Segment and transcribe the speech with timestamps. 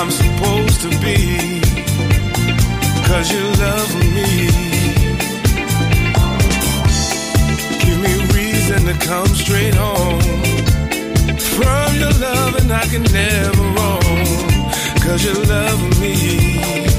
[0.00, 1.60] I'm supposed to be.
[3.04, 4.48] Cause you love me.
[7.84, 10.22] Give me reason to come straight home.
[11.36, 14.60] From your love, and I can never roam.
[15.02, 16.89] Cause you love me.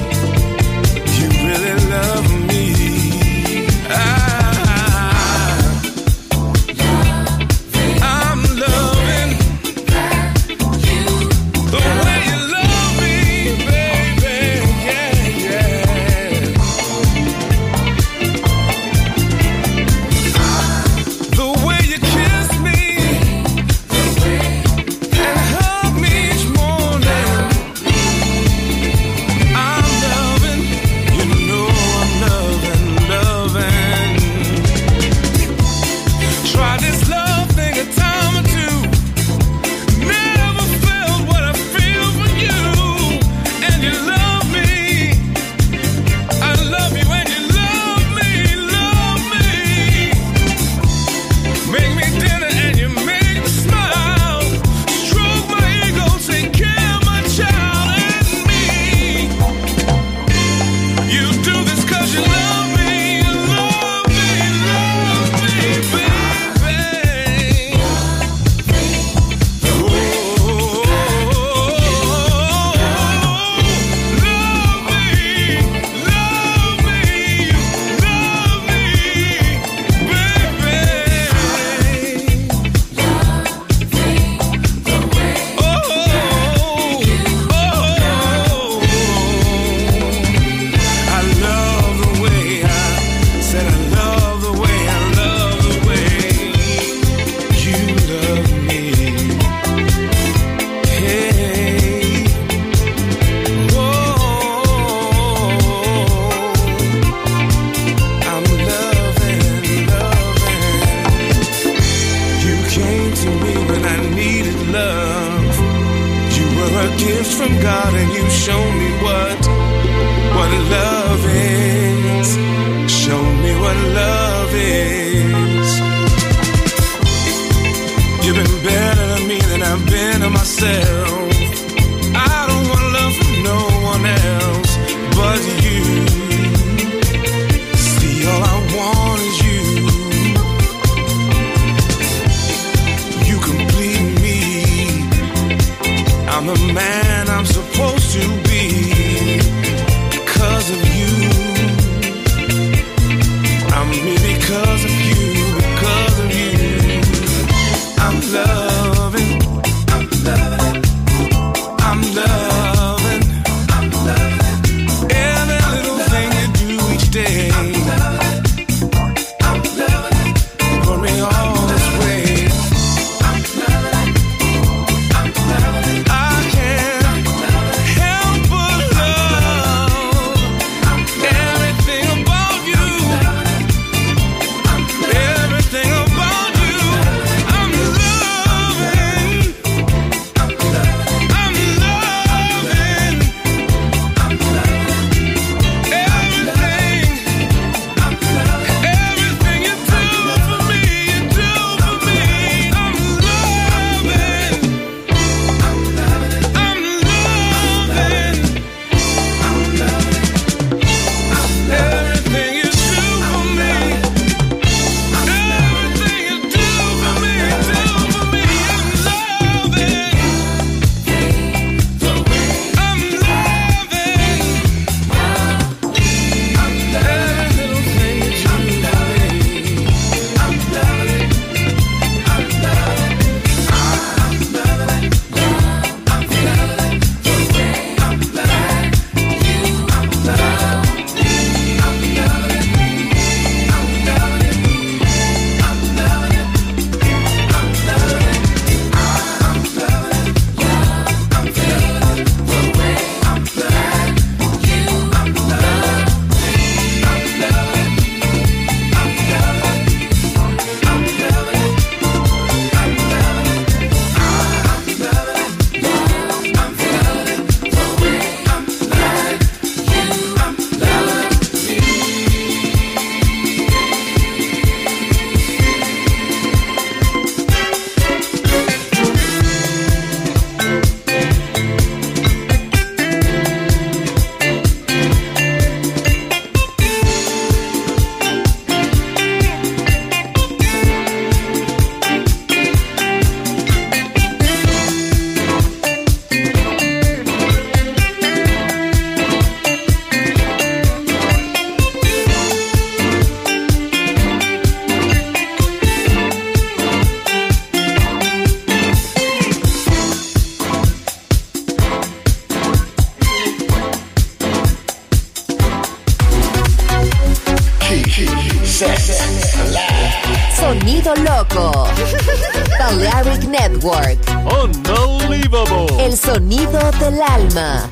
[323.71, 324.19] Network.
[324.61, 325.87] Unbelievable.
[326.05, 327.89] El sonido del alma.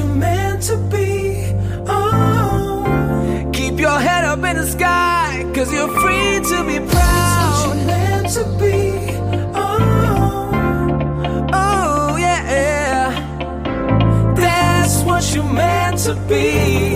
[0.00, 1.54] you're meant to be.
[1.86, 7.50] Oh, keep your head up in the sky, cause you're free to be proud.
[7.52, 8.78] It's what you're meant to be.
[9.54, 10.50] Oh,
[11.52, 13.08] oh yeah, yeah.
[14.36, 16.89] That's what you're meant to be.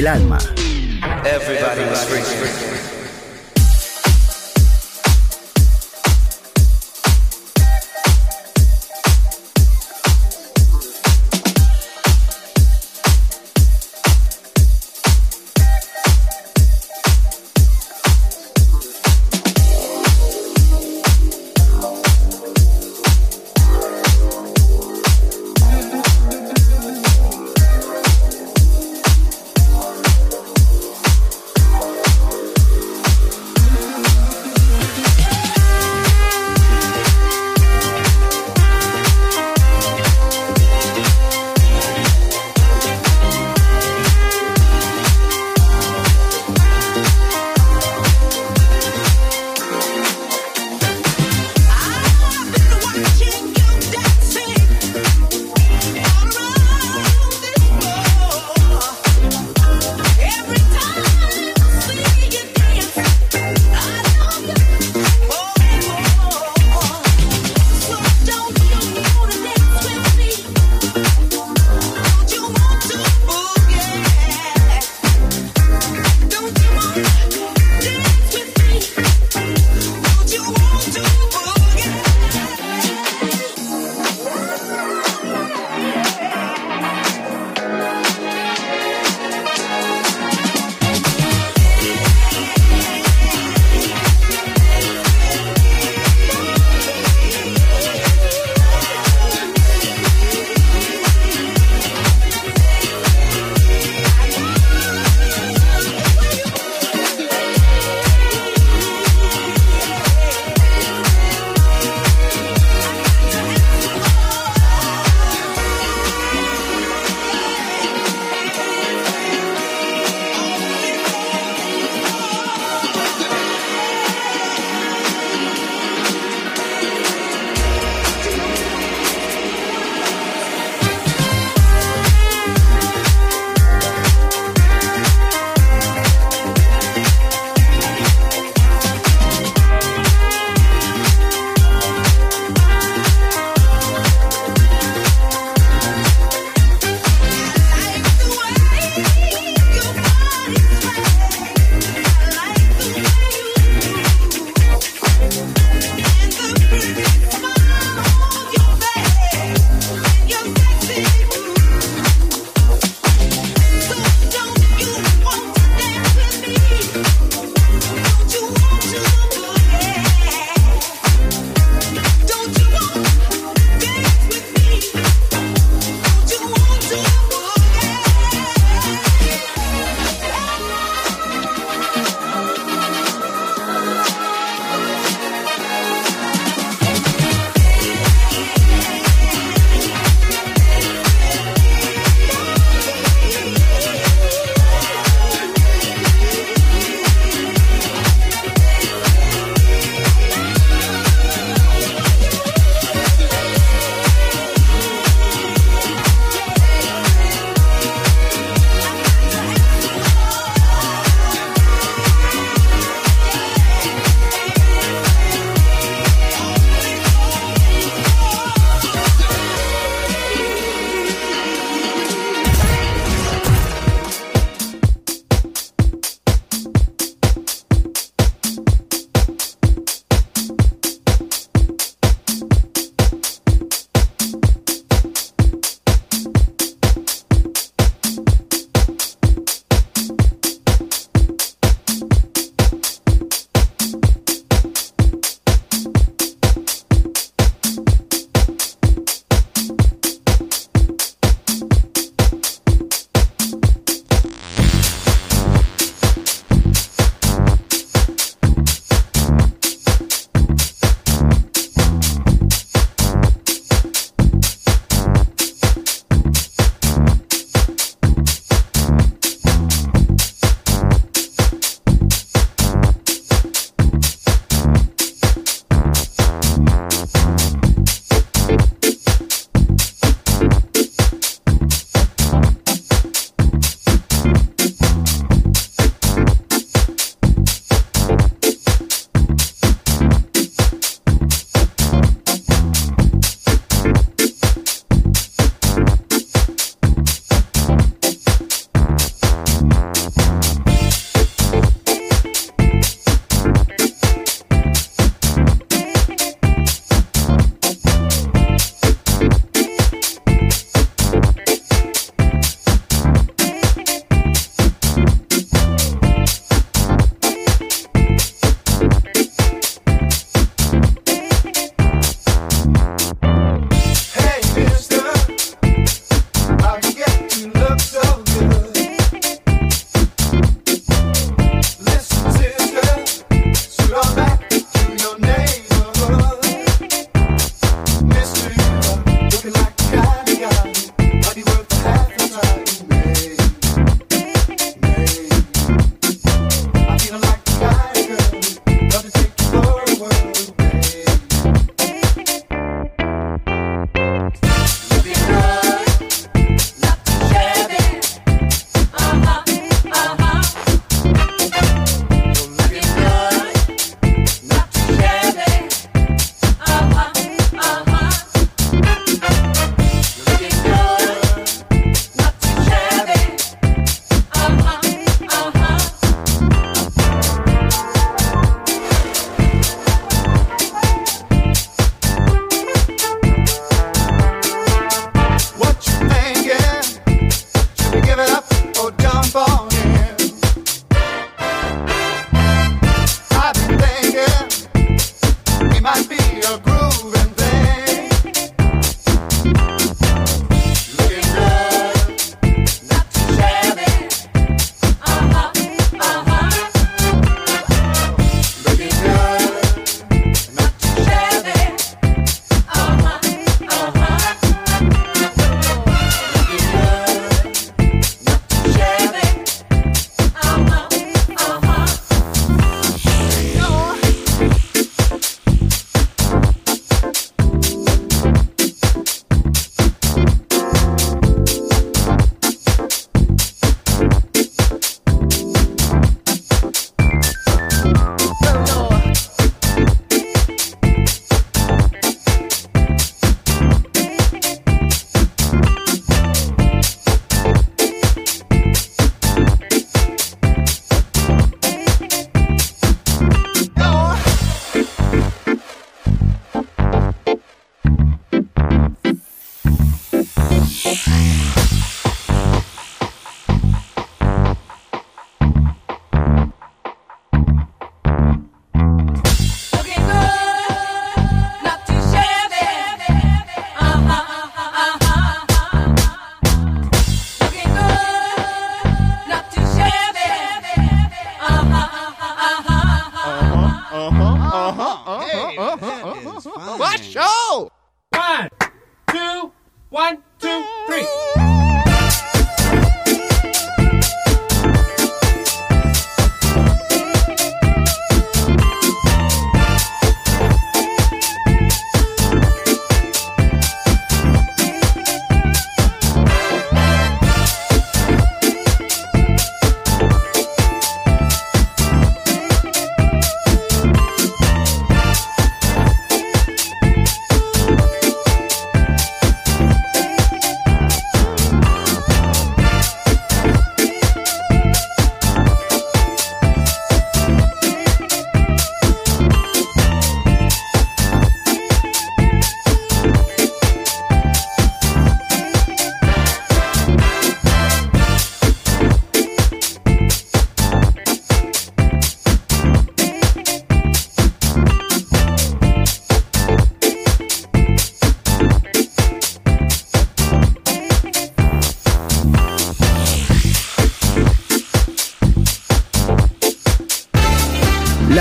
[0.00, 0.49] Del alma.